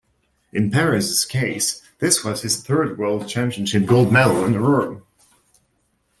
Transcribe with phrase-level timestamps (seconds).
[0.51, 5.03] In Perez's case, this was his third World Championship Gold Medal in a row.